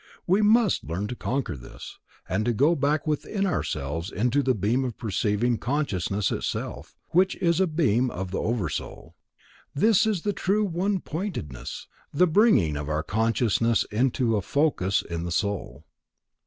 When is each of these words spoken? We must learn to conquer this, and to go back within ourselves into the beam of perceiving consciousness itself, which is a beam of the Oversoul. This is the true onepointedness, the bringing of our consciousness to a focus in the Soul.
We 0.25 0.41
must 0.41 0.83
learn 0.83 1.05
to 1.09 1.15
conquer 1.15 1.55
this, 1.55 1.99
and 2.27 2.43
to 2.45 2.53
go 2.53 2.75
back 2.75 3.05
within 3.05 3.45
ourselves 3.45 4.11
into 4.11 4.41
the 4.41 4.55
beam 4.55 4.83
of 4.83 4.97
perceiving 4.97 5.59
consciousness 5.59 6.31
itself, 6.31 6.95
which 7.09 7.35
is 7.35 7.59
a 7.59 7.67
beam 7.67 8.09
of 8.09 8.31
the 8.31 8.39
Oversoul. 8.41 9.13
This 9.75 10.07
is 10.07 10.23
the 10.23 10.33
true 10.33 10.67
onepointedness, 10.67 11.85
the 12.11 12.25
bringing 12.25 12.77
of 12.77 12.89
our 12.89 13.03
consciousness 13.03 13.85
to 14.13 14.37
a 14.37 14.41
focus 14.41 15.03
in 15.03 15.23
the 15.23 15.31
Soul. 15.31 15.85